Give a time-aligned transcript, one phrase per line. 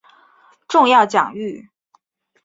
[0.67, 1.69] 重要奖誉